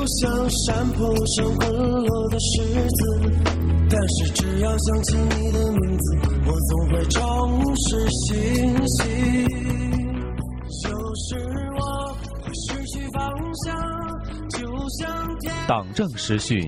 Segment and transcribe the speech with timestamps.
[0.00, 3.20] 就像山坡上滚落的石子。
[3.90, 9.46] 但是只要想起你的名字，我总会重拾信心。
[10.82, 11.36] 就是
[11.76, 13.30] 我会失去方
[13.66, 13.76] 向，
[14.48, 14.66] 就
[14.98, 15.52] 像天。
[15.68, 16.66] 党政时讯，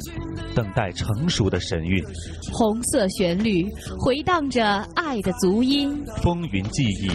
[0.55, 2.05] 等待成熟的神韵。
[2.53, 3.66] 红色旋律
[3.98, 7.08] 回荡着爱的足音，风云记忆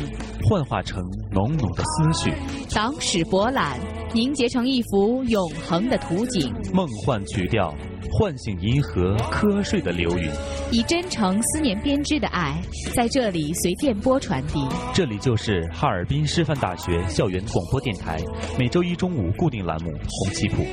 [0.49, 0.99] 幻化成
[1.31, 2.33] 浓浓的思绪，
[2.73, 3.79] 党史博览
[4.13, 6.53] 凝结成一幅永恒的图景。
[6.73, 7.73] 梦幻曲调
[8.11, 10.29] 唤醒银河瞌睡的流云，
[10.71, 12.61] 以真诚思念编织的爱，
[12.93, 14.59] 在这里随电波传递。
[14.93, 18.17] 这里就是哈尔滨师范大学校园广播电台，
[18.57, 20.63] 每周一中午固定栏目《红旗谱》。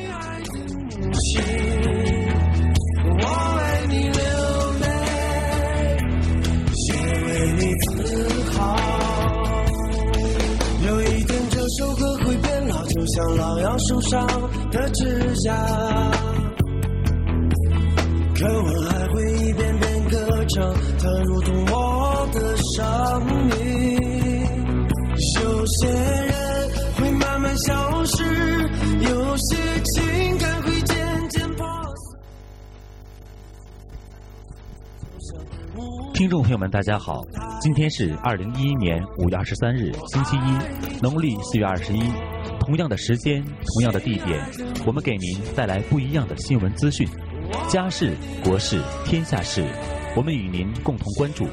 [13.15, 14.27] 像老杨树上
[14.73, 15.55] 的指甲。
[18.35, 23.55] 可我还会一遍遍歌唱，它如同我的生命。
[25.41, 31.65] 有些人会慢慢消失，有些情感会渐渐破
[35.21, 35.39] 碎。
[36.15, 37.21] 听众朋友们，大家好，
[37.61, 40.59] 今天是二零一一年五月二十三日，星期一，
[41.01, 42.03] 农历四月二十一。
[42.65, 44.43] 同样的时间，同样的地点，
[44.87, 47.07] 我们给您带来不一样的新闻资讯，
[47.69, 49.63] 家事、国事、天下事，
[50.17, 51.47] 我们与您共同关注。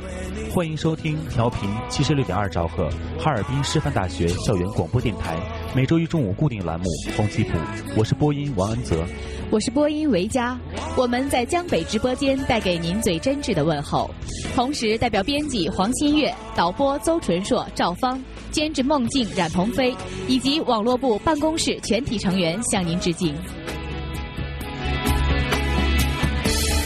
[0.54, 2.90] 欢迎收听调频七十六点二兆赫
[3.20, 5.38] 哈尔滨师范大学校园广播电台，
[5.76, 6.86] 每周一中午固定栏目
[7.18, 7.58] 《红旗谱》，
[7.98, 9.06] 我是播音王恩泽。
[9.50, 10.58] 我是播音维佳，
[10.96, 14.10] 我们在江北直播间带给您最真挚的问候，
[14.56, 19.96] 同时代表编辑黄新月、导播邹纯硕、赵芳、监制孟静、冉鹏飞
[20.28, 23.34] 以及网络部办公室全体成员向您致敬。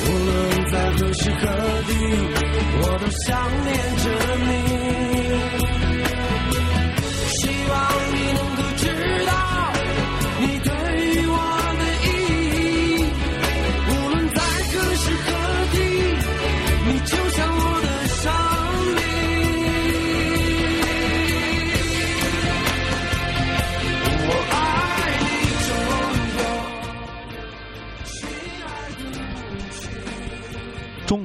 [0.08, 1.48] 无论在何时何
[1.88, 1.94] 地，
[2.82, 4.06] 我都想念着
[4.46, 5.15] 你。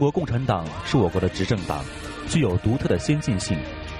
[0.00, 1.84] 中国共产党是我国的执政党，
[2.26, 3.58] 具有独特的先进性，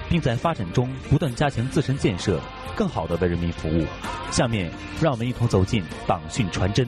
[0.09, 2.41] 并在发展中不断加强自身建设，
[2.75, 3.85] 更好地为人民服务。
[4.31, 6.87] 下面，让我们一同走进党训传真。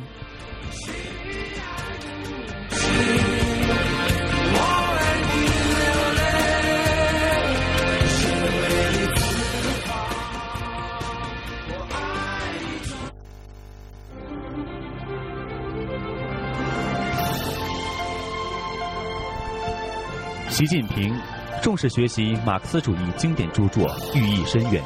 [20.63, 21.13] 习近平
[21.62, 24.81] 重视学习马克思主义经典著作，寓意深远。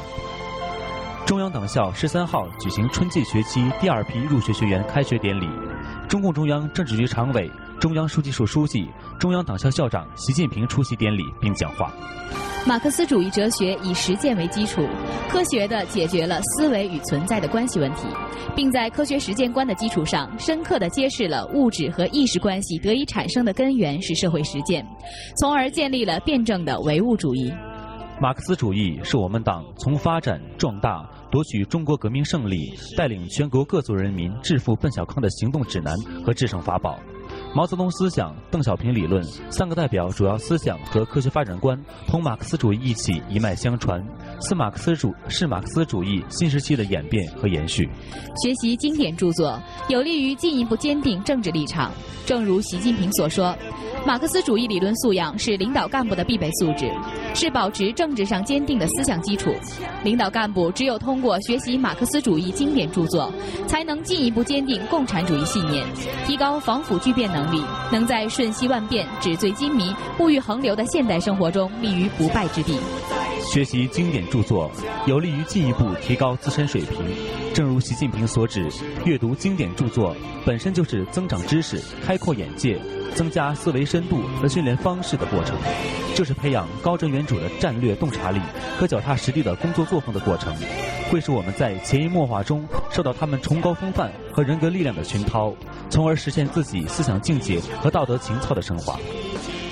[1.24, 5.48] 中央党校十三号举行春季学期第二批入学学员开学典礼，
[6.08, 7.48] 中共中央政治局常委、
[7.80, 8.88] 中央书记处书记、
[9.20, 11.92] 中央党校校长习近平出席典礼并讲话。
[12.66, 14.84] 马克思主义哲学以实践为基础，
[15.30, 18.08] 科学地解决了思维与存在的关系问题，
[18.56, 24.84] 并在科学实践观的基础上，深刻地揭示了物质和意识关系得以产生的根源是社会实践，
[25.40, 27.52] 从而建立了辩证的唯物主义。
[28.20, 32.58] 马克思主义是我们党从发展壮大、夺取中国革命胜利、
[32.96, 35.94] 带领全国各族人民致富奔小康的行动指南
[36.26, 36.98] 和制胜法宝。
[37.54, 44.04] 毛泽东思想、邓小平理论三个代表主要思想和科学发展观同马克思主义一起一脉相传，
[44.42, 47.88] 是马克思主是马克思主义新时期的演变和延续。
[48.42, 51.90] 学习经典著作有利于进一步坚定政治立场。
[52.26, 53.56] 正如习近平所说，
[54.06, 56.90] 马克思主义理论素养是领导干部的必备素质，
[57.34, 59.54] 是保持政治上坚定的思想基础。
[60.02, 63.30] 领导干部只有通过学习马克思主义经典著作，
[63.66, 65.84] 才能进一步坚定共产主义信念，
[66.26, 67.62] 提高防腐巨变能力，
[67.92, 72.78] 能在瞬息万变、纸醉金迷、物欲横流的现代生活中立于不败之地。
[73.50, 74.70] 学习经典著作
[75.06, 76.98] 有利于进一步提高自身水平。
[77.54, 78.68] 正如习近平所指，
[79.06, 80.14] 阅读经典著作
[80.44, 82.78] 本身就是增长知识、开阔眼界、
[83.14, 85.56] 增加思维深度和训练方式的过程，
[86.14, 88.38] 就是培养高瞻远瞩的战略洞察力
[88.78, 90.54] 和脚踏实地的工作作风的过程，
[91.10, 95.54] 会使我们在潜移默化中受到他们崇高风范和人格力量的熏陶，
[95.88, 99.00] 从而实现自己思想境界和道德情操的升华。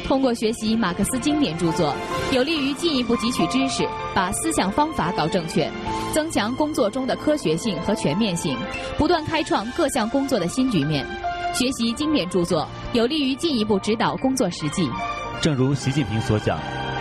[0.06, 1.93] 通过学习马克思经典著作，
[2.32, 5.69] 有利于进一步汲取知识，把思想方法搞正确，
[6.14, 8.56] 增强工作中的科学性和全面性，
[8.97, 11.05] 不断开创各项工作的新局面。
[11.53, 14.88] 学习经典著作，有利于进一步指导工作实际。
[15.41, 16.56] 正如习近平所讲。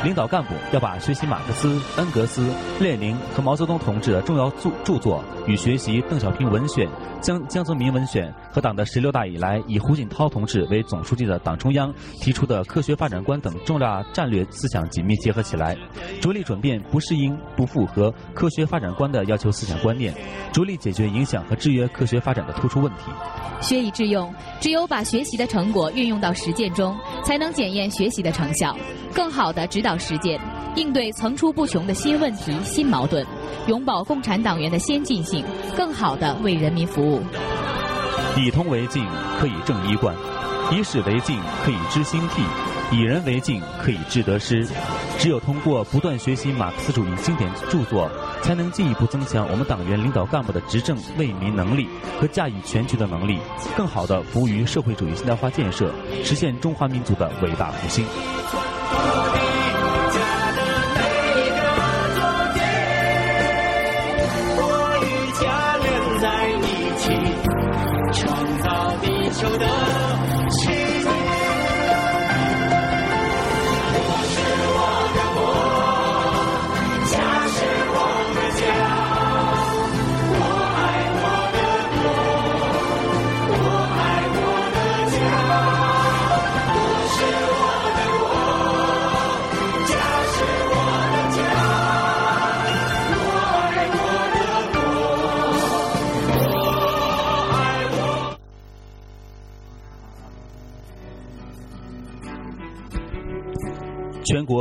[0.05, 2.47] 领导干部要把学习马克思、恩格斯、
[2.79, 6.87] 列宁和毛泽东同志的重要著著作与学习邓小平文选、
[7.21, 11.91] 江江泽民文选和党的十六大以来以胡锦涛同志为总书记的党中央
[12.21, 15.75] 提出的科学发展观等重大战略思想紧密结合起来，
[16.21, 20.13] 着力转变不适应、不符合科学发展观的要求思想观念，
[20.53, 23.05] 着力解决影响和制约科学发展的突出问题。
[23.59, 28.77] 学以致用，只有把学习的成果运用到实践中，才能检验学习的成效，
[29.15, 30.37] 更好地指导实践，
[30.75, 33.25] 应对层出不穷的新问题、新矛盾，
[33.67, 35.41] 永葆共产党员的先进性，
[35.77, 37.21] 更好地为人民服务。
[38.35, 39.07] 以铜为镜，
[39.39, 40.13] 可以正衣冠；
[40.69, 42.41] 以史为镜，可以知兴替；
[42.91, 44.67] 以人为镜，可以知得失。
[45.17, 48.11] 只有通过不断学习马克思主义经典著作。
[48.41, 51.87] 才能进一步增强我们党员领导干部的执政为民能力
[52.21, 53.39] 和驾驭全局的能力，
[53.75, 55.91] 更好地服务于社会主义现代化建设，
[56.23, 58.05] 实现中华民族的伟大复兴。
[58.89, 59.34] 创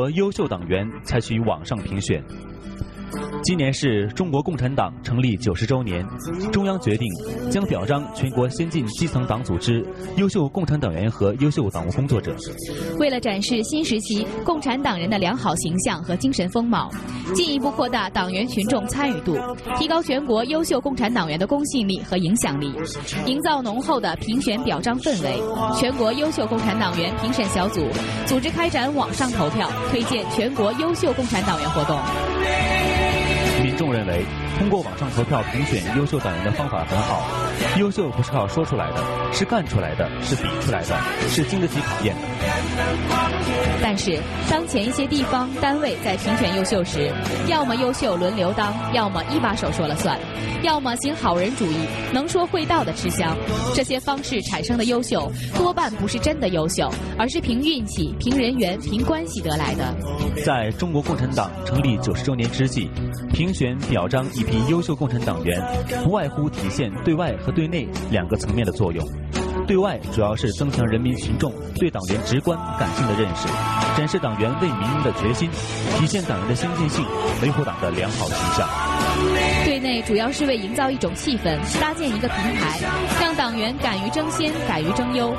[0.04, 2.22] 和优秀党员采取网上评选。
[3.44, 6.02] 今年是中国共产党成立九十周年，
[6.50, 7.06] 中央决定
[7.50, 9.84] 将表彰全国先进基层党组织
[10.16, 12.34] 优秀共产党员和优秀党务工作者。
[12.98, 16.90] 为了展示新时期共产党人的良好形象和精神风貌，
[17.34, 19.36] 进一步扩大党员群众参与度，
[19.76, 22.72] 提高全国优秀共产党员的公信力和影响力，
[23.26, 25.38] 营造浓厚的评选表彰氛围，
[25.78, 27.86] 全国优秀共产党员评审小组
[28.24, 31.98] 组织开展网上投票，推荐全国优秀共产党员活动。
[33.94, 37.22] 民众认为，通过网上投票评选优秀党员的方法很好。
[37.78, 40.96] 优秀不是靠说出来的，是干出来的，是比出来的，
[41.28, 42.22] 是经得起考验的。
[43.82, 44.18] 但是，
[44.50, 47.12] 当前一些地方单位在评选优秀时，
[47.48, 50.18] 要么优秀轮流当，要么一把手说了算，
[50.62, 51.76] 要么行好人主义，
[52.12, 53.36] 能说会道的吃香。
[53.74, 59.94] 这些方式产生的优秀，多半不是真的优秀，而是凭运气、凭人缘、凭关系得来的。
[60.44, 62.88] 在中国共产党成立九十周年之际，
[63.32, 65.60] 评选表彰一比优秀共产党员，
[66.02, 69.04] 不外乎体现对外和对内两个层面的作用。
[69.66, 73.48] 对外主要是增强人民群众对党员直观感性的认识，
[73.96, 75.50] 展示党员为民的决心，
[75.98, 77.04] 体现党员的先进性，
[77.42, 78.68] 维护党的良好形象。
[79.64, 82.78] 对内主要是为营造一种气氛，搭建一个平台，
[83.20, 85.34] 让党员敢于争先，敢于争优，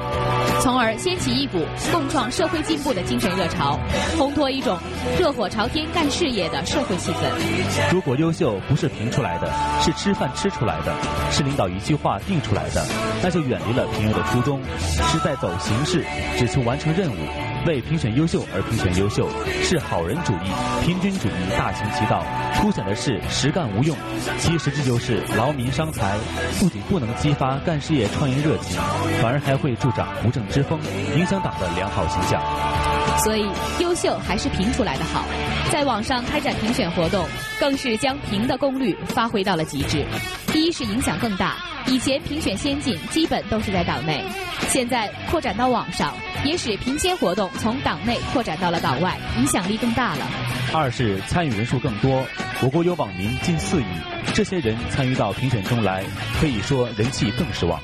[0.61, 3.79] 从而掀起一股共创社会进步的精神热潮，
[4.17, 4.77] 烘托一种
[5.19, 7.93] 热火朝天干事业的社会气氛。
[7.93, 9.51] 如果优秀不是评出来的，
[9.81, 10.93] 是吃饭吃出来的，
[11.31, 12.83] 是领导一句话定出来的，
[13.21, 16.03] 那就远离了评优的初衷，是在走形式，
[16.37, 17.15] 只求完成任务，
[17.67, 19.29] 为评选优秀而评选优秀，
[19.61, 20.49] 是好人主义、
[20.83, 22.23] 平均主义大行其道，
[22.55, 23.95] 凸显的是实干无用，
[24.39, 26.17] 其实际就是劳民伤财，
[26.59, 28.79] 不仅不能激发干事业创业热情，
[29.21, 30.79] 反而还会助长不正之风，
[31.15, 32.94] 影响党的良好形象。
[33.23, 33.47] 所以，
[33.79, 35.25] 优秀还是评出来的好。
[35.71, 37.25] 在网上开展评选活动，
[37.59, 40.05] 更是将评的功率发挥到了极致。
[40.53, 41.55] 一是影响更大，
[41.87, 44.23] 以前评选先进基本都是在党内，
[44.67, 46.13] 现在扩展到网上，
[46.45, 50.25] 也使评先活动从党内扩展到了党外，影响力更大了。
[50.73, 52.25] 二是参与人数更多，
[52.61, 53.85] 我国有网民近四亿，
[54.33, 56.03] 这些人参与到评选中来，
[56.39, 57.79] 可以说人气更是旺。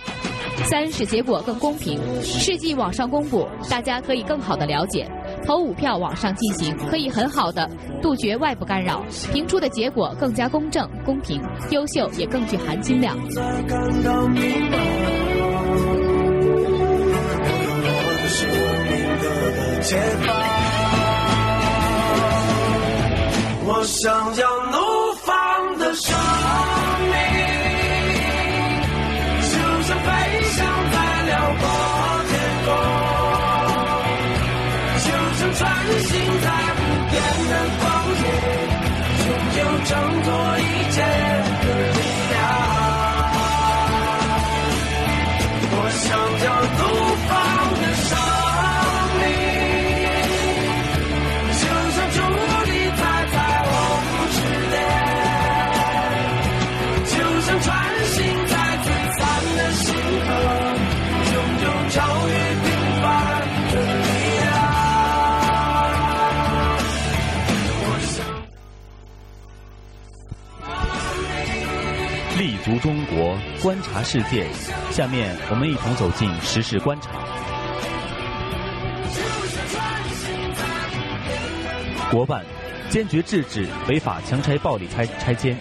[0.63, 5.09] 三是结果更公平，事迹网上公布，大家可以更好的了解。
[5.45, 7.69] 投五票网上进行，可以很好的
[8.01, 13.17] 杜绝外部干扰，评出的结果更加公正、公平、优秀，也更具含金量。
[23.63, 23.83] 我。
[23.83, 24.90] 想要怒
[35.99, 37.90] 心在不变的光。
[72.81, 74.47] 中国，观察世界。
[74.89, 77.11] 下面我们一同走进时事观察。
[82.09, 82.43] 国办
[82.89, 85.55] 坚决制止违法强拆暴力拆拆迁。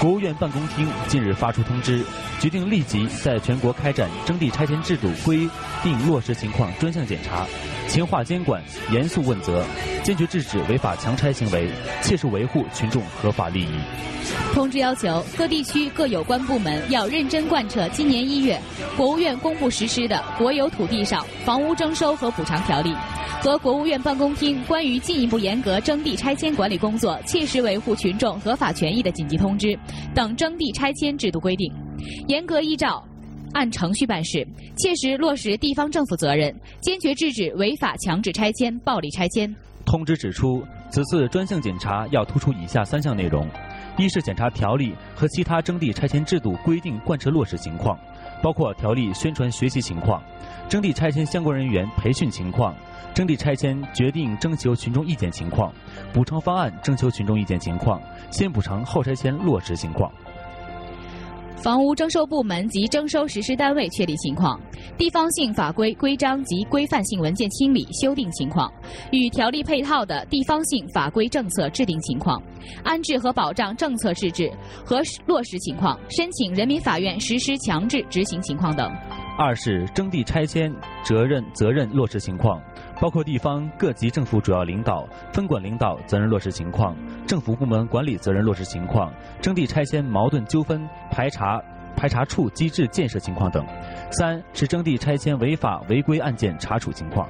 [0.00, 2.02] 国务院办公厅近日发出通知，
[2.40, 5.48] 决定立即在全国开展征地拆迁制度规
[5.82, 7.46] 定落实情况专项检查，
[7.88, 8.62] 强化监管，
[8.92, 9.64] 严肃问责，
[10.02, 11.70] 坚决制止违法强拆行为，
[12.02, 13.80] 切实维护群众合法利益。
[14.52, 18.58] 通知要求各地区各有关部门要认真贯彻今年一月
[18.96, 22.90] 国务院公布实施的《国有土地上房屋征收和补偿条例》
[23.42, 29.78] 和国务院办公厅关于进一步严格征地拆迁管理工作、切实维护群众合法权益的紧急通知
[30.14, 31.70] 等征地拆迁制度规定，
[32.28, 33.02] 严格依照。
[33.52, 34.44] 按程序办事，
[34.76, 39.54] 切实落实地方政府责任，坚决制止违法强制拆迁、暴力拆迁。
[39.84, 43.48] 通知指出，此次专项检查要突出以下三项内容：
[43.96, 47.96] 一是检查条例和其他征地拆迁制度规定贯彻落实情况，
[48.42, 50.20] 包括条例宣传学习情况、
[50.68, 52.74] 征地拆迁相关人员培训情况、
[53.14, 55.72] 征地拆迁决定征求群众意见情况、
[56.12, 58.00] 补偿方案征求群众意见情况、
[58.32, 60.10] 先补偿后拆迁落实情况。
[61.56, 64.60] 房屋征收部门及征收实施单位确立情况，
[64.98, 68.70] 地方性法规规章及规范性文件清理修订情况，
[69.12, 72.42] 与条例配套的地方性法规政策制定情况，
[72.82, 74.52] 安置和保障政策制置
[74.84, 78.92] 和落实情况，申请人民法院实施强制执行情况等。
[79.36, 82.60] 二是征地拆迁责任责任落实情况，
[83.04, 86.96] 包括地方各级政府主要领导、分管领导责任落实情况、
[87.26, 91.60] 政府部门管理责任落实情况、征地拆迁矛盾纠纷排查
[91.94, 93.62] 排查处机制建设情况等。
[94.10, 97.28] 三是征地拆迁违法违规案件查处情况。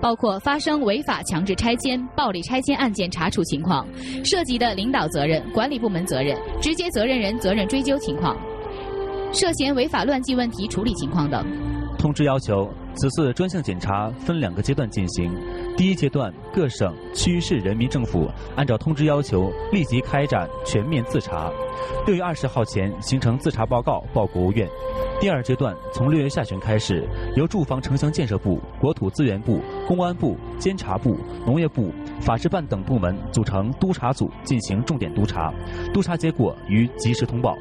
[0.00, 3.84] 包括发生违法强制拆迁、暴力拆迁案件查处情况，
[4.24, 8.36] 涉及的领导责任、管理部门责任、直接责任人责任追究情况，
[9.32, 11.44] 涉嫌违法乱纪问题处理情况等。
[12.00, 15.30] 通知要求，此次专项检查分两个阶段进行。
[15.76, 18.26] 第一阶段，各省、区市人民政府
[18.56, 21.52] 按照通知要求，立即开展全面自查，
[22.06, 24.66] 六月二十号前形成自查报告报国务院。
[25.20, 31.14] 第二阶段，从六月下旬开始，由住房城乡建设部、国土资源部、公安部、监察部、
[31.44, 35.52] 农业部、法制办等部门组成督查组进行重点督查，
[35.92, 37.54] 督查结果于及时通报。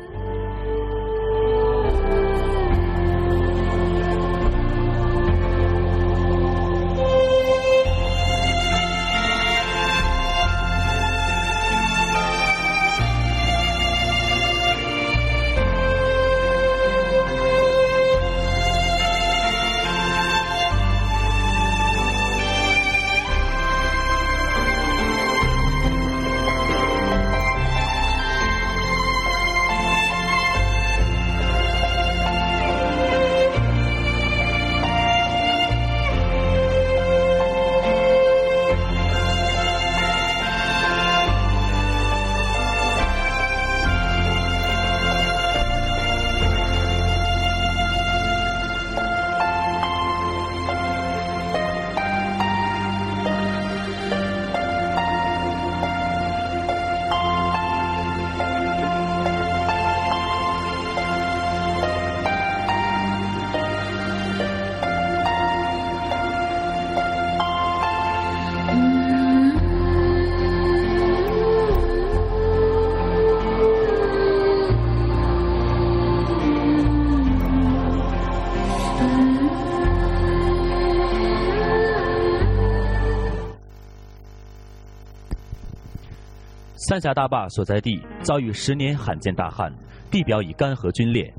[86.90, 89.72] 三峡大坝所在地遭遇十年罕见大旱，
[90.10, 91.32] 地表已干涸龟裂。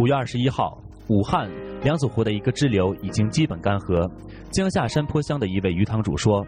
[0.00, 1.48] 五月二十一号，武汉
[1.80, 4.10] 梁子湖的一个支流已经基本干涸。
[4.50, 6.44] 江夏山坡乡的一位鱼塘主说：“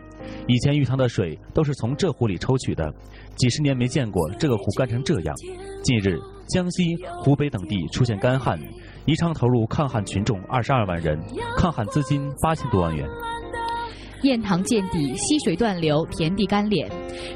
[0.48, 2.92] 以前鱼塘的水都是从这湖里抽取的，
[3.36, 5.32] 几十年没见过这个湖干成这样。”
[5.84, 8.58] 近日，江西、湖北等地出现干旱，
[9.06, 11.16] 宜昌投入抗旱群众二十二万人，
[11.56, 13.08] 抗旱资金八千多万元。
[14.22, 16.86] 堰塘见底，溪水断流，田地干裂，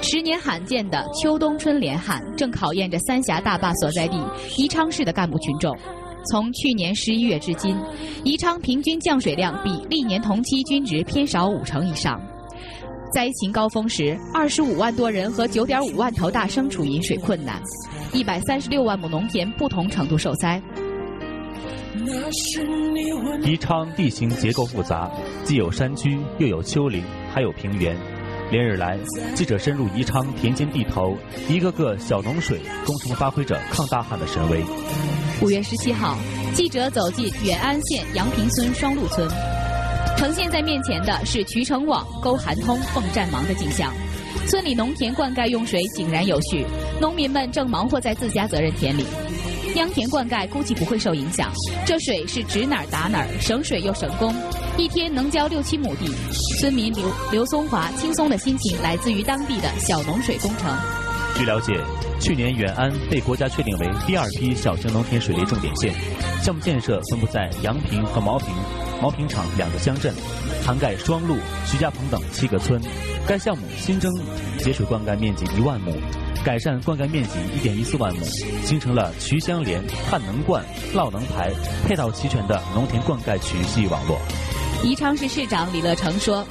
[0.03, 4.23] 十年罕见的秋冬春连旱正考验着三峡大坝所在地
[4.57, 5.76] 宜昌市的干部群众。
[6.31, 7.76] 从去年十一月至今，
[8.25, 12.21] 宜昌平均降水量比历年同期均值偏少五成以上。
[13.12, 17.62] 灾情高峰时，二十五万多人和九点五万头大牲畜饮水困难，
[18.12, 20.61] 一百三十六万亩农田不同程度受灾。
[23.45, 25.09] 宜昌地形结构复杂，
[25.45, 27.97] 既有山区，又有丘陵，还有平原。
[28.51, 28.99] 连日来，
[29.35, 31.17] 记者深入宜昌田间地头，
[31.49, 34.63] 一个个小农水工程发挥着抗大旱的神威。
[35.41, 36.19] 五月十七号，
[36.53, 39.29] 记者走进远安县杨坪村双路村，
[40.17, 43.93] 呈现在面前的是渠成网、沟涵通、泵站忙的景象。
[44.47, 46.67] 村里农田灌溉用水井然有序，
[47.01, 49.05] 农民们正忙活在自家责任田里。
[49.75, 51.50] 秧田灌溉估计不会受影响，
[51.85, 54.33] 这水是指哪儿打哪儿，省水又省工，
[54.78, 56.07] 一天能浇六七亩地。
[56.61, 60.72] 村民刘刘松华轻松的心情来自于当地的小农水工程。
[61.37, 61.72] 据了解，
[62.20, 65.92] 去年远安被国家确定为第二批小型农田水利重点县，
[66.40, 68.55] 项目建设分布在杨平和毛坪、
[69.03, 70.14] 毛坪场两个乡镇，
[70.64, 72.81] 涵盖双鹿、徐家棚等七个村。
[73.27, 74.14] 该项目新增
[74.59, 75.92] 节水灌溉面积一万亩。
[76.44, 78.22] 改善灌溉面积一点一四万亩，
[78.66, 81.50] 形成了渠相连、旱能灌、涝能排、
[81.88, 84.18] 配套齐全的农田灌溉渠系网络。
[84.83, 86.46] 宜昌市市长李乐成说，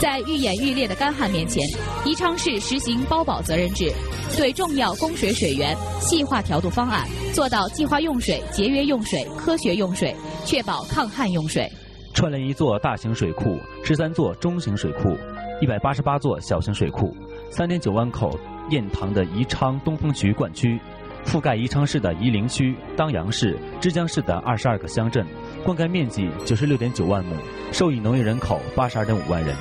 [0.00, 1.66] 在愈演愈烈的干旱面前，
[2.04, 3.92] 宜昌市实行包保责任制，
[4.36, 11.68] 对重要供水水源细化调度方案，做到计划用水、节约用水、科学用水，确保抗旱用水。
[12.14, 15.16] 串联一座大型水库、十三座中型水库、
[15.60, 17.12] 一百八十八座小型水库、
[17.52, 18.36] 三点九万口。
[18.70, 20.80] 堰塘的宜昌东风渠灌区，
[21.26, 25.26] 覆盖宜昌市的夷陵区、当阳市、枝江市的二十二个乡镇，
[25.64, 27.36] 灌溉面积九十六点九万亩，
[27.72, 29.54] 受益农业人口八十二点五万人。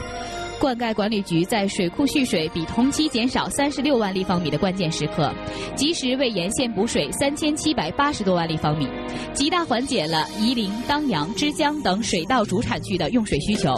[0.59, 5.33] 灌溉管理局在水库蓄水比同期减少三十六万立方米的关键时刻，
[5.75, 8.87] 及时为沿线补水三千七百八十多万立方米，
[9.33, 13.73] 极大缓解了夷陵、当阳、枝江等水稻主产区的用水需求。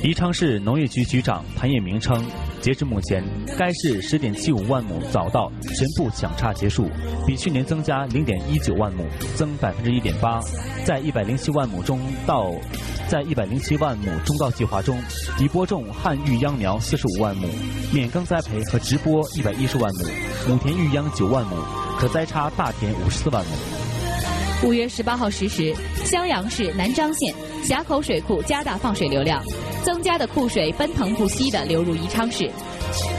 [0.00, 2.24] 宜昌市农业局局长谭业明称。
[2.60, 3.24] 截至目前，
[3.56, 6.88] 该市十点七五万亩早稻全部抢插结束，
[7.26, 9.04] 比去年增加零点一九万亩，
[9.36, 10.40] 增百分之一点八。
[10.84, 12.52] 在一百零七万亩中稻，
[13.08, 15.00] 在一百零七万亩中稻计划中，
[15.40, 17.48] 已播种旱育秧苗四十五万亩，
[17.92, 20.04] 免耕栽培和直播一百一十万亩，
[20.48, 21.56] 亩田育秧九万亩，
[21.98, 23.50] 可栽插大田五十四万亩。
[24.66, 27.32] 五月十八号十时，襄阳市南漳县
[27.64, 29.42] 峡口水库加大放水流量。
[29.88, 32.50] 增加的库水奔腾不息地流入宜昌市，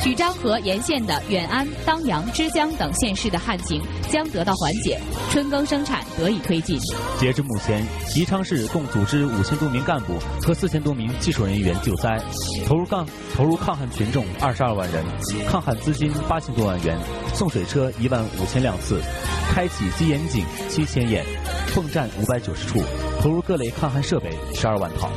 [0.02, 6.80] 曲漳河沿线的远安、当阳、枝江等县市的旱情将得到缓解，春耕生产得以推进。
[7.20, 12.20] 截至目前，宜昌市共组织五千多名干部和四千多名技术人员救灾，
[12.68, 13.06] 投入抗
[13.36, 15.04] 投入抗旱群众二十二万人，
[15.48, 16.98] 抗旱资金八千多万元，
[17.34, 19.02] 送水车一万五千辆次，
[19.52, 21.26] 开启基眼井七千眼，
[21.76, 22.82] 泵站五百九十处，
[23.22, 25.10] 投入各类抗旱设备十二万套。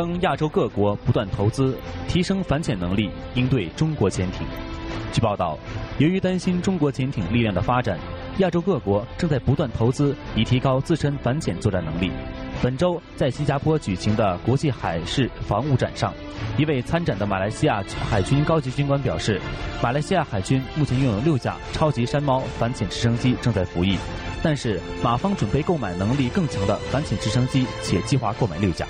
[0.00, 1.76] 称亚洲各国不断投资
[2.08, 4.46] 提升反潜能力，应对中国潜艇。
[5.12, 5.58] 据报道，
[5.98, 7.98] 由于担心中国潜艇力量的发展，
[8.38, 12.10] 亚洲各国正在不断投资以提高自身反潜作战能力。
[12.62, 16.14] 本周在新加坡举行的国际海事防务展上，
[16.56, 19.38] 一位参展的马来西亚海军高级军官表示，
[19.82, 23.98] 马来西亚海军目前拥有六架超级山猫反潜直升机正在服役，
[24.42, 28.86] 但是马方准备购买能力更强的反潜直升机，且计划购买六架。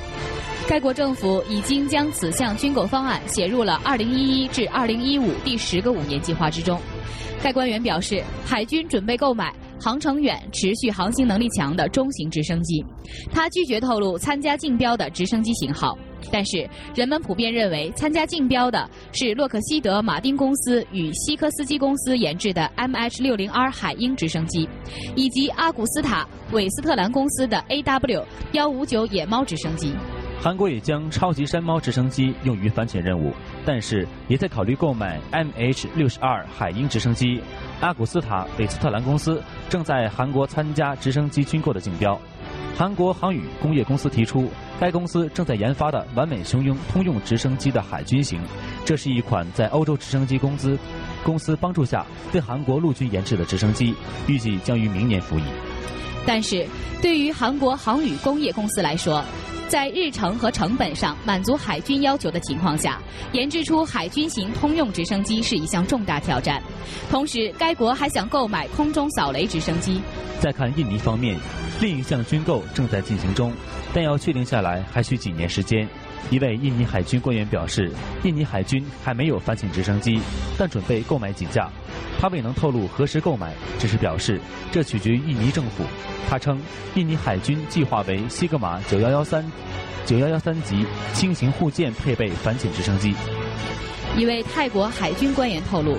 [0.71, 6.81] 该国政府已经将此项军购方案写入了2011至2015第十个五年计划之中。
[7.43, 9.53] 该官员表示，海军准备购买。
[9.83, 12.85] 航程远、持续航行能力强的中型直升机，
[13.33, 15.97] 他拒绝透露参加竞标的直升机型号。
[16.31, 24.69] 但是，人们普遍认为参加竞标的是洛克希德马丁公司与西科斯基公司研制的 MH-60R 海鹰直升机，
[25.17, 29.95] 以及阿古斯塔韦斯特兰公司的 AW-159 野猫直升机。
[30.43, 33.31] 韩国也将超级山猫直升机用于反潜任务，
[33.67, 37.43] 但是也在考虑购买 MH-62 海鹰直升机。
[37.81, 42.19] 阿古斯塔韦斯特兰公司正在韩国参加直升机军购的竞标。
[42.75, 44.51] 韩国航宇工业公司提出，
[44.81, 48.41] 该公司正在研发的完美雄鹰通用直升机的海军型，
[48.87, 50.79] 这是一款在欧洲直升机公司
[51.23, 53.95] 公司帮助下为韩国陆军研制的直升机，
[54.27, 55.43] 预计将于明年服役。
[56.27, 56.67] 但是，
[57.01, 59.25] 对于韩国航宇工业公司来说，
[59.69, 63.01] 在日程和成本上满足海军要求的情况下，
[63.33, 66.63] 研制出海军型通用直升机是一项重大挑战。
[67.09, 70.01] 同时，该国还想购买空中扫雷直升机。
[70.41, 71.39] 再看印尼方面，
[71.81, 73.53] 另一项军购正在进行中，
[73.95, 75.89] 但要确定下来还需几年时间。
[76.29, 77.91] 一位印尼海军官员表示，
[78.23, 80.21] 印尼海军还没有反潜直升机，
[80.59, 81.69] 但准备购买几架。
[82.21, 84.39] 他未能透露何时购买，只是表示
[84.71, 85.85] 这取决于印尼政府。
[86.29, 86.61] 他称，
[86.95, 89.45] 印尼海军计划为西格玛九幺幺三、
[90.05, 93.15] 九幺幺三级轻型护舰配备反潜直升机。
[94.17, 95.97] 一位泰国海军官员透露，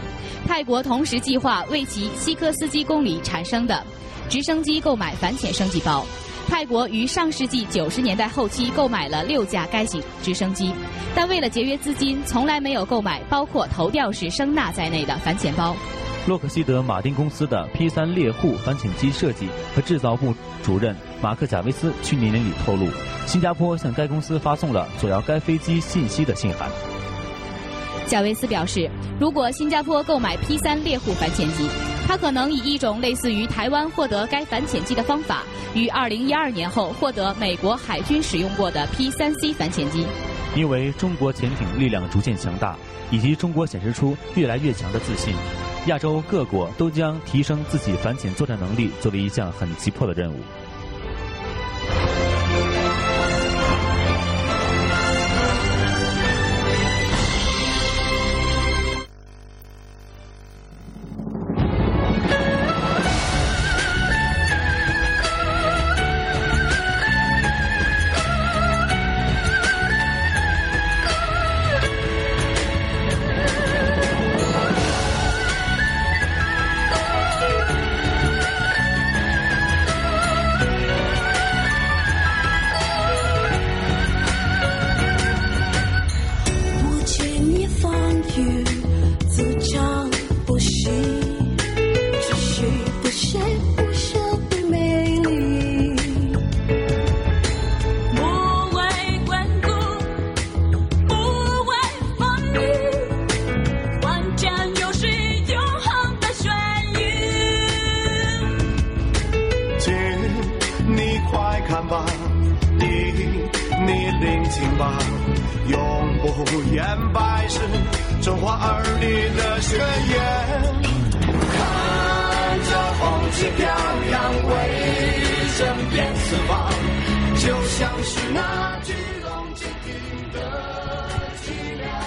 [0.48, 3.84] 泰国同时计划为其西科斯基公里产生的
[4.30, 6.06] 直升机购买反潜升级包。
[6.52, 10.74] 泰国于上世纪九十年代后期购买了六架该型直升机，
[11.16, 15.74] 但为了节约资金，从来没有购买包括头吊式声纳在内的反潜包。
[16.28, 22.86] 洛克希德马丁公司的 P3 猎户反潜机设计和制造部主任马克贾维斯去年年底透露，
[23.26, 26.70] 新加坡向该公司发送了索要该飞机信息的信函。
[28.08, 31.70] 贾维斯表示，如果新加坡购买 P3 猎户反潜机，
[32.12, 35.44] 他可能以一种类似于台湾获得该反潜机的方法，
[35.74, 40.06] 于二零一二年后获得美国海军使用过的 P 三 C 反潜机。
[40.54, 42.76] 因为中国潜艇力量逐渐强大，
[43.12, 45.34] 以及中国显示出越来越强的自信。
[45.86, 50.36] 亚洲各国都将提升自己反潜作战能力作为一项很急迫的任务。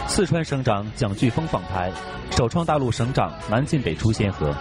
[0.06, 1.90] 四川省长蒋飓风访台，
[2.30, 4.54] 首创大陆省长南进北出先河。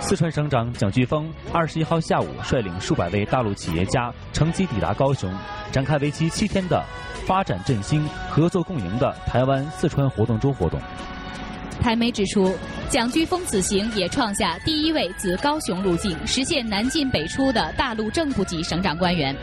[0.00, 5.28] 四川省长蒋飓风二十一号下午率领数百位大陆企业家乘机抵达高雄，
[5.72, 6.80] 展开为期七天的
[7.26, 10.80] 发展振兴、合作共赢的台湾四川活动周活动。
[11.80, 12.54] 台媒指出，
[12.88, 19.36] 蒋巨峰此行也创下第一位自高雄入境实现南进北出的大陆正部级省长官员。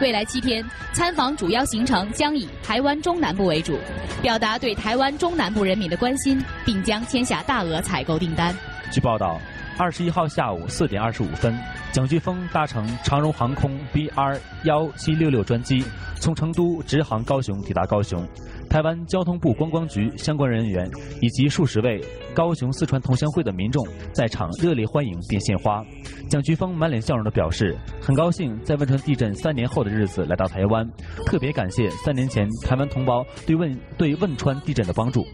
[0.00, 3.78] 未来七天参访主要行程将以台湾中南部为主，
[4.22, 8.54] 表达对台湾中南部人民的关心，并将签下大额采购订单。
[8.90, 9.40] 据报道，
[9.76, 11.56] 二十一号下午四点二十五分，
[11.92, 15.84] 蒋巨峰搭乘长荣航空 BR 幺七六六专机，
[16.20, 18.26] 从成都直航高雄抵达高雄。
[18.68, 20.88] 台湾交通部观光局相关人员
[21.20, 22.00] 以及数十位
[22.34, 25.82] 高雄四川同乡会的民众在场热烈欢迎并献花。
[26.28, 30.86] 蒋菊峰满脸笑容地表示，很高兴在汶川地震三年后的日子来到台湾，
[31.26, 35.24] 特别感谢三年前台湾同胞对汶对汶川地震的帮助。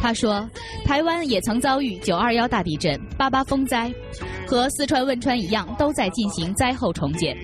[0.00, 0.48] 他说，
[0.84, 3.92] 台湾也曾遭遇九二幺大地震、八八风灾，
[4.46, 7.36] 和四川汶川一样，都在进行灾后重建，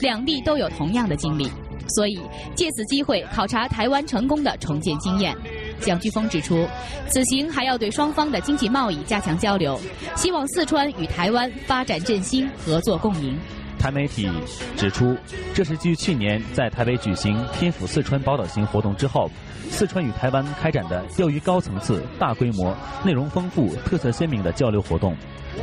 [0.00, 1.50] 两地都有同样的经历，
[1.88, 2.20] 所以
[2.54, 5.36] 借此机会考察台湾成功的重建经验。
[5.80, 6.66] 蒋菊峰指出，
[7.08, 9.78] 此行还要对双方的经济贸易加强交流，
[10.16, 13.36] 希望四川与台湾发展振兴，合作共赢。
[13.78, 14.30] 台媒体
[14.78, 15.14] 指出，
[15.52, 19.30] 这是继去年在台北举行天府四川宝岛行活动之后，
[19.68, 25.14] 四川与台湾开展的又一高层次、大规模、内容丰富、特色鲜明的交流活动。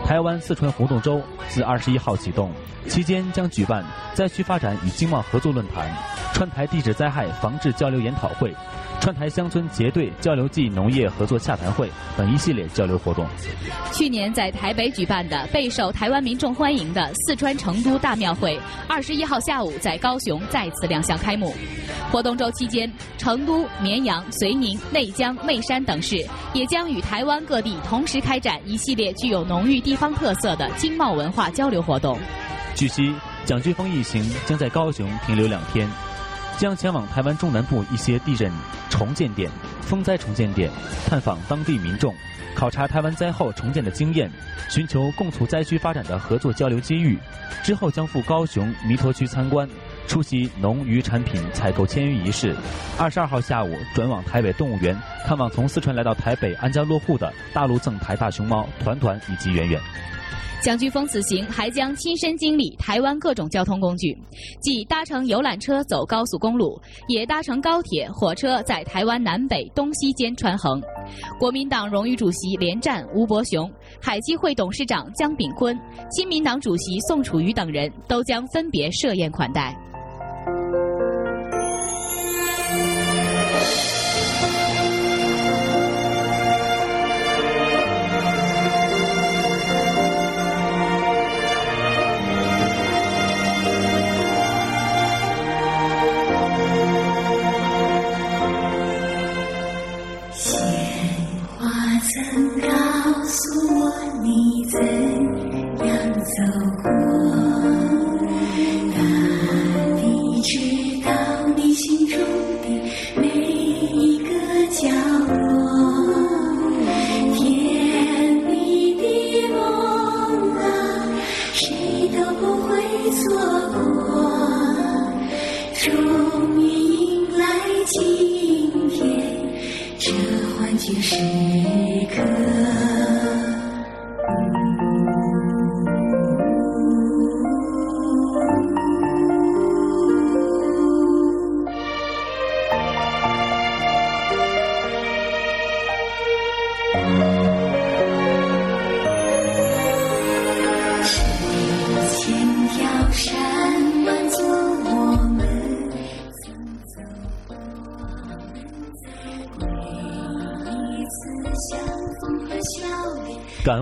[0.06, 2.52] 台湾四川活动周自二十一号启动，
[2.88, 5.90] 期间将举办灾区发展与经贸合作论坛、
[6.34, 8.54] 川台地质灾害防治交流研讨会。
[9.00, 13.26] 川台乡村结对交流暨农业合作洽谈会等一系列交流活动。
[13.92, 21.52] 去年在台北举办的备受台湾民众欢迎的四川成都大庙会，二十一号下午在高雄再次亮相开幕。
[22.12, 26.24] 活动周期间，成都、绵阳、遂宁、内江、眉山等市
[26.54, 32.18] 也将与台湾各地同时开展一系列具有浓郁地方特色的经贸文化交流活动。
[32.76, 33.14] 据悉，
[33.46, 35.90] 蒋菊峰一行将在高雄停留两天。
[36.58, 38.52] 将前往台湾中南部一些地震
[38.88, 39.50] 重建点、
[39.82, 40.70] 风灾重建点，
[41.08, 42.14] 探访当地民众，
[42.54, 44.30] 考察台湾灾后重建的经验，
[44.70, 47.18] 寻求共促灾区发展的合作交流机遇。
[47.64, 49.68] 之后将赴高雄弥陀区参观，
[50.08, 52.56] 出席农渔产品采购签约仪式。
[52.98, 59.80] 二十二号下午转往台北动物园，看望从四川来到台北安家落户的大陆赠台大熊猫团团以及圆圆。
[60.62, 64.16] 蒋菊峰此行还将亲身经历台湾各种交通工具，
[64.62, 70.80] 即搭乘游览车走高速公路，也搭乘高铁、火车在台湾南北、东西间穿行。
[71.40, 73.68] 国民党荣誉主席连战、吴伯雄、
[74.00, 75.76] 海基会董事长江炳坤、
[76.12, 79.76] 亲民党主席宋楚瑜等人都将分别设宴款待。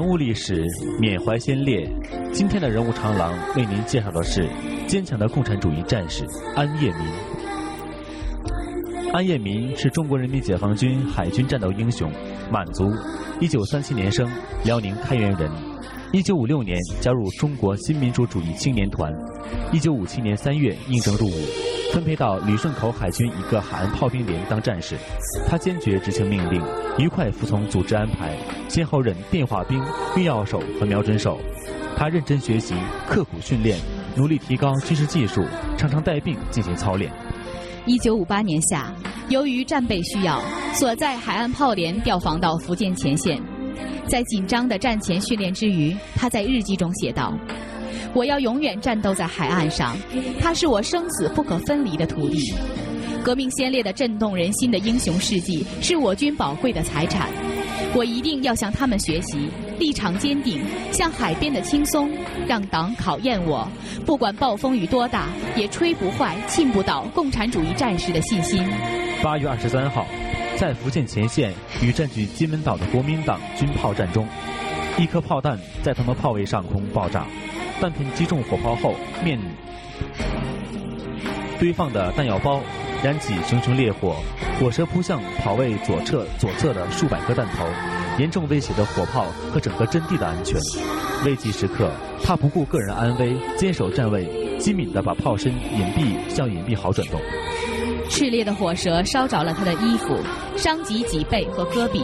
[0.10, 0.66] 感悟历史，
[1.00, 1.88] 缅怀先烈。
[2.34, 4.50] 今天的人物长廊为您介绍的是
[4.88, 7.00] 坚强的共产主义战士安业民。
[9.14, 12.12] 安业民是中国人民解放军海军战斗英雄，
[12.52, 12.92] 满族，
[13.40, 14.28] 一九三七年生，
[14.66, 15.48] 辽宁开原人。
[16.12, 19.14] 一九五六年加入中国新民主主义青年团。
[19.72, 21.40] 一九五七年三月应征入伍，
[21.94, 24.98] 分配到旅顺口海军一个海岸炮兵连当战士。
[25.48, 26.62] 他坚决执行命令。
[26.98, 28.36] 愉快服从组织安排，
[28.68, 29.82] 先后任电话兵、
[30.18, 31.40] 运要手和瞄准手。
[31.96, 32.74] 他认真学习，
[33.08, 33.78] 刻苦训练，
[34.16, 35.46] 努力提高军事技术，
[35.78, 37.10] 常常带病进行操练。
[37.86, 38.94] 一九五八年夏，
[39.30, 40.42] 由于战备需要，
[40.74, 43.42] 所在海岸炮连调防到福建前线。
[44.08, 47.34] 在紧张的战前训练之余，他在日记中写道
[48.14, 49.98] ：“我要永远战斗在海岸上，
[50.40, 52.54] 它是我生死不可分离的土地。”
[53.22, 57.28] 革命先烈的震动人心的英雄事迹是我军宝贵的财产，
[57.94, 62.10] 我一定要向他们学习，立场坚定，像海边的轻松，
[62.48, 63.68] 让党考验我，
[64.06, 68.64] 不管暴风雨多大，也吹不坏、沁不倒共产主义战士的信心。
[69.22, 70.08] 八月二十三号，
[70.58, 74.26] 在福建前线与占据金门岛的国民党军炮战中，
[74.98, 77.28] 一颗炮弹在他们炮位上空爆炸，
[77.80, 79.40] 弹片击中火炮后面
[81.60, 82.62] 堆放的弹药包。
[83.02, 84.18] 燃起熊熊烈火，
[84.60, 87.66] 火舌扑向跑位左侧左侧的数百颗弹头，
[88.18, 90.60] 严重威胁着火炮和整个阵地的安全。
[91.24, 91.90] 危急时刻，
[92.22, 97.22] 他不顾个人安危，坚守站位，机敏地把炮身隐蔽向隐蔽好转动。
[98.10, 100.18] 炽烈的火舌烧着了他的衣服，
[100.58, 102.04] 伤及脊背和胳膊。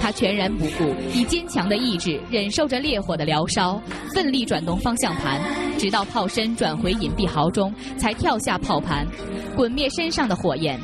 [0.00, 3.80] 他全然不顾，以坚强的意志忍受着烈火的燎烧，
[4.14, 5.40] 奋力转动方向盘，
[5.78, 9.06] 直到炮身转回隐蔽壕中，才跳下炮盘，
[9.54, 10.78] 滚灭身上的火焰。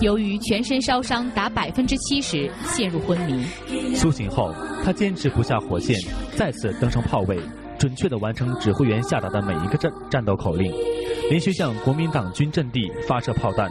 [0.00, 3.44] 由于全身烧伤达百分之七十，陷入昏迷。
[3.94, 5.94] 苏醒后，他坚持不下火线，
[6.34, 7.38] 再次登上炮位，
[7.78, 10.72] 准确地完成指挥员下达的每一个战战斗口令，
[11.28, 13.70] 连续向国民党军阵地发射炮弹，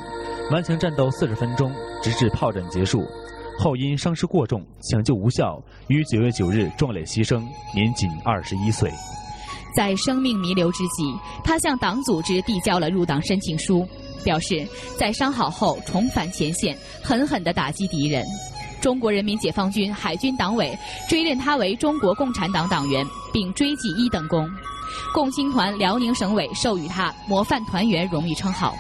[0.51, 1.71] 顽强战斗四十分钟，
[2.03, 3.07] 直至炮战结束。
[3.57, 7.41] 后因伤势过重，抢救无效，于九月九日壮烈牺牲，
[7.73, 8.91] 年仅二十一岁。
[9.73, 13.87] 在生命弥留之际，他向党组织递交了入党申请书。
[14.23, 14.63] 表示
[14.99, 18.23] 在伤好后重返前线，狠狠地打击敌人。
[18.79, 20.77] 中国人民解放军海军党委
[21.09, 24.47] 追认他为中国共产党党员，并追记一等功。
[25.11, 28.75] 共青团辽宁省委授予他“模范团员”荣誉称号。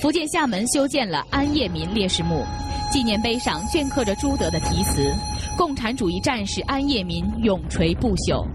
[0.00, 2.44] 福建厦门修建了安业民烈士墓，
[2.92, 5.10] 纪念碑上镌刻着朱德的题词
[5.56, 8.46] ：“共产主义战士安业民永垂不朽。”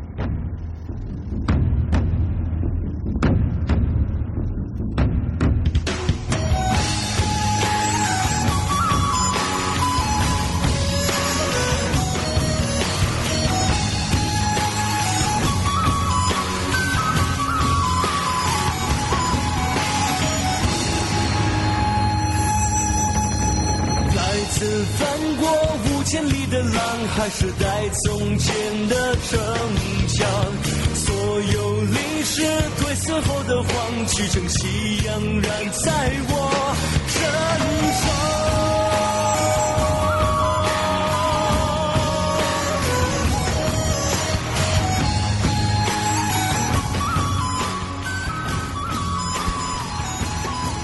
[27.13, 29.39] 还是带从前的城
[30.07, 30.27] 墙，
[30.95, 32.41] 所有历史
[32.79, 36.73] 褪色后的黄，曲成夕阳染在我
[37.07, 37.21] 身
[37.93, 38.09] 上。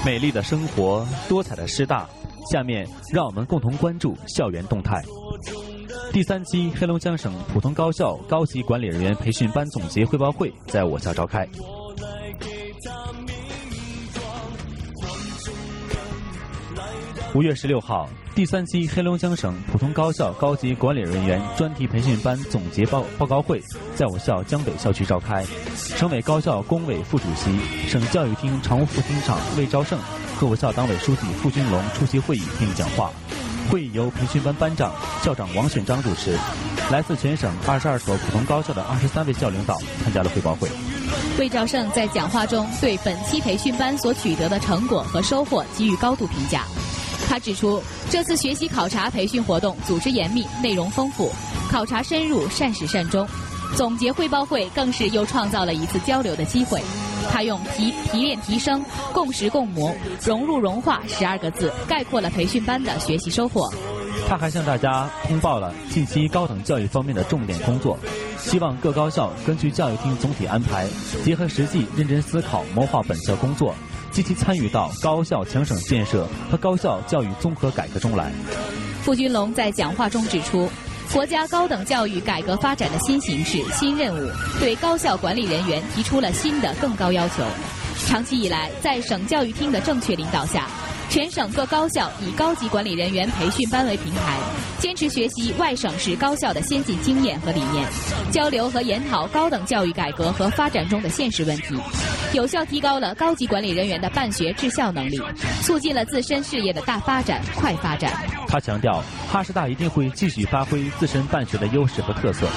[0.06, 2.08] 美丽的生活，多彩的师大，
[2.52, 5.02] 下面让我们共同关注校园动态。
[6.18, 11.48] 第三期黑龙江省普通高校高级管理人员培训班总结汇报会在我校召开。
[17.36, 23.62] 五月十六号，第三期黑龙江省普通高校高级管理人员专题培训班总结报报告会
[23.96, 25.46] 在我校江北校区召开。
[25.76, 27.56] 省委高校工委副主席、
[27.88, 30.00] 省教育厅常务副厅长魏兆胜
[30.36, 33.12] 和我校党委书记付军龙出席会议并讲话。
[33.70, 36.38] 会议由培训班班长、校长王选章主持，
[36.90, 40.70] 来自全省二十二所普通高校的二十三位校领导参加了汇报会。
[41.38, 46.64] 魏兆胜在讲话中对本期培训班所取得的成果和收获给予高度评价。
[47.28, 51.30] 他指出，这次学习考察培训活动组织严密、内容丰富，
[51.70, 53.28] 考察深入、善始善终。
[53.76, 56.82] 总结汇报会更是又创造了一次交流的机会。
[57.32, 63.72] 他用提提炼提升、共识共谋、融入融化十二个字概括了培训班的学习收获。
[64.28, 67.98] 他还向大家通报了近期高等教育方面的重点工作，
[68.38, 70.88] 希望各高校根据教育厅总体安排，
[71.24, 73.74] 结合实际认真思考谋划本校工作，
[74.12, 78.32] 积极参与到高校强省建设和高校教育综合改革中来。
[79.04, 80.70] 付军龙在讲话中指出。
[81.14, 87.44] 国家高等教育改革发展的新形势、新任务，对高校管理人员提出了新的更高要求。
[88.06, 90.68] 长期以来，在省教育厅的正确领导下，
[91.10, 94.38] 全省各高校以高级管理人员培训班为平台，
[94.80, 97.88] 坚持学习外省市高校的先进经验和理念，
[98.32, 101.76] 交流和研讨高等教育改革和发展中的现实问题，
[102.34, 105.20] 有效提高了高级管理人员的办学治校能力，
[105.64, 108.14] 促进了自身事业的大发展、快发展。
[108.48, 112.48] 他强调，哈师大一定会继续发挥自身办学的优势和特色，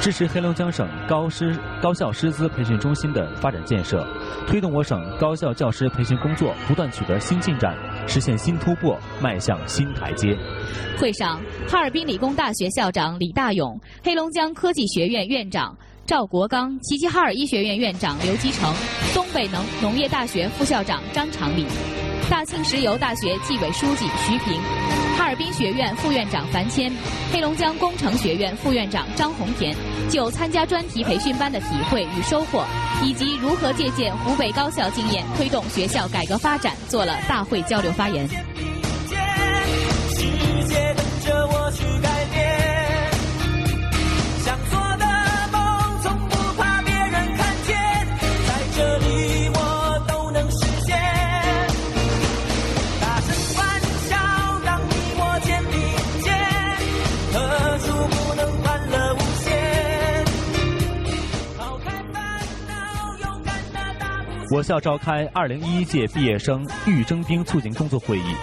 [0.00, 4.06] 支持黑龙江省高师高校师资培训中心的发展建设，
[4.46, 7.76] 推动我省高校教师培训工作不断取得新进展，
[8.06, 10.38] 实现新突破，迈向新台阶。
[10.98, 15.76] 会上，哈尔滨理工大学校长李大勇、黑龙江科技学院院长
[16.06, 18.72] 赵国刚、齐齐哈尔医学院院长刘基成、
[19.14, 21.66] 东北农农业大学副校长张长礼。
[22.30, 24.62] 大庆石油大学纪委书记徐平，
[25.18, 26.90] 哈尔滨学院副院长樊谦，
[27.32, 29.76] 黑龙江工程学院副院长张红田
[30.08, 32.64] 就参加专题培训班的体会与收获，
[33.02, 38.28] 以及如何借鉴湖北高校经验推动学校改革发展，做了大会交流发言。
[38.28, 38.36] 世
[40.68, 42.19] 界等着我去改
[64.52, 68.34] 我校召开二零一一届毕业生预征兵促进工作会议。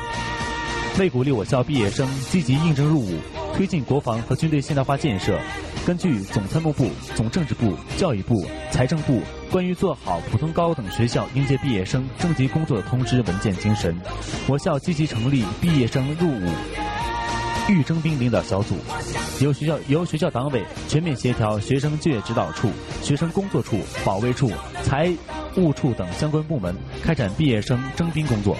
[0.97, 3.19] 为鼓励我校毕业生积极应征入伍，
[3.53, 5.37] 推进国防和军队现代化建设，
[5.85, 13.93] 根据总参谋部、总政治部、教育部、财政部关于做好普通高等学校应届毕业生征集工作的通知文件精神，
[14.47, 16.49] 我校积极成立毕业生入伍
[17.67, 18.77] 预征兵领导小组，
[19.41, 22.71] 由学校由学校党委全面协调学生就业指导处、
[23.03, 24.49] 学生工作处、保卫处、
[24.83, 25.11] 财
[25.57, 28.55] 务处等相关部门开展毕业生征兵工作。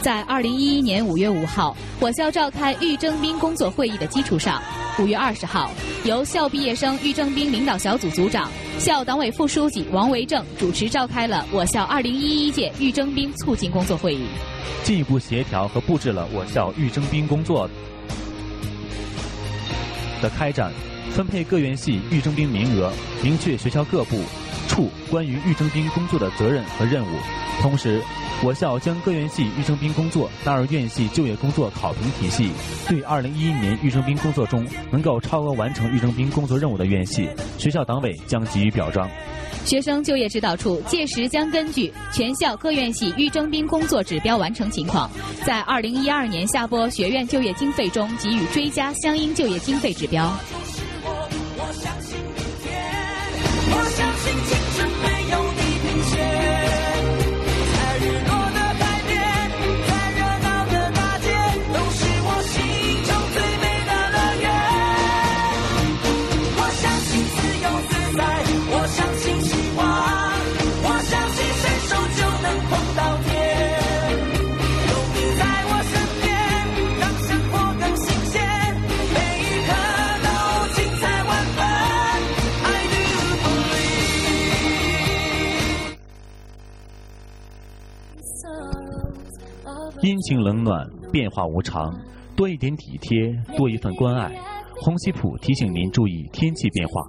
[0.00, 4.60] 在二零一一年五月五号，我校召开预征兵工作会议的基础上，
[4.98, 5.70] 五月二十号，
[6.04, 14.26] 由校毕业生预征兵领导小组组长、校党委副书记王维正主持召开了我校二零一一届预征兵促进工作会议，
[14.82, 17.70] 进一步协调和布置了我校预征兵工作
[20.20, 20.72] 的开展，
[21.12, 22.92] 分配各院系预征兵名额，
[23.22, 24.20] 明确学校各部
[24.72, 27.16] 处关于预征兵工作的责任和任务，
[27.60, 28.02] 同时。
[28.44, 32.50] 我校将各院系预征兵工作纳入院系就业工作考评体系，
[32.88, 39.08] 对2011年预征兵工作中能够超额完成预征兵工作任务的院系，学校党委将给予表彰。
[39.64, 45.08] 学生就业指导处届时将根据全校各院系预征兵工作指标完成情况，
[45.46, 50.36] 在2012年下拨学院就业经费中给予追加相应就业经费指标。
[90.02, 91.96] 阴晴冷暖，变化无常，
[92.34, 94.32] 多一点体贴，多一份关爱。
[94.80, 97.00] 红旗普提醒您注意天气变化。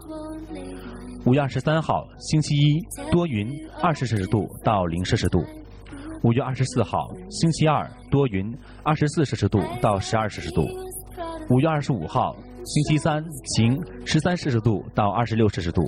[1.25, 2.79] 五月二十三号，星期一，
[3.11, 3.49] 多云，
[3.81, 5.43] 二十摄氏度到零摄氏度。
[6.21, 6.99] 五月二十四号，
[7.31, 10.61] 星期二，多云，二十四摄氏度到十二摄氏度。
[11.49, 13.25] 五月二十五号，星期三，
[13.55, 13.75] 晴，
[14.05, 15.81] 十三摄氏度到二十六摄氏度。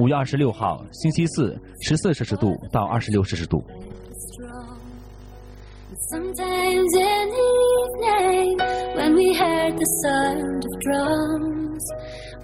[0.00, 3.64] 五月二十六号，星期四，十四摄氏度到二十六摄氏度。
[5.98, 8.58] Sometimes in the evening,
[8.96, 11.90] when we heard the sound of drums,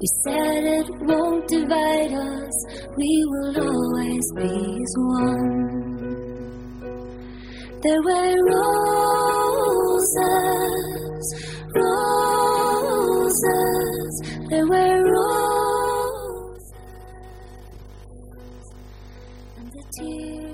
[0.00, 5.68] we said it won't divide us, we will always be as one.
[7.82, 10.14] There were roses,
[11.76, 13.02] roses,
[14.48, 16.72] there were roses,
[19.58, 20.51] and the tears.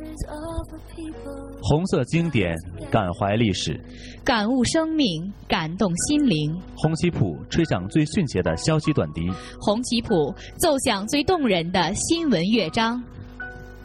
[1.60, 2.56] 红色经典，
[2.90, 3.78] 感怀历史，
[4.24, 6.54] 感悟生命，感动心灵。
[6.76, 9.28] 红旗谱吹响最迅捷的消息短笛，
[9.60, 13.02] 红旗谱奏响最动人的新闻乐章。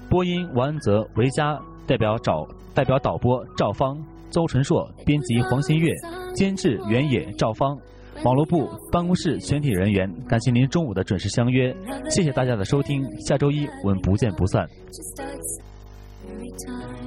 [0.09, 3.97] 播音王安泽，维嘉代表找代表导播赵芳、
[4.29, 5.91] 邹纯硕，编辑黄新月，
[6.35, 7.77] 监制原野赵芳，
[8.23, 11.75] 网络部办公室全体人员，感谢您中午的准时相约，
[12.09, 14.67] 谢谢大家的收听，下周一我们不见不散。
[16.33, 17.02] every time.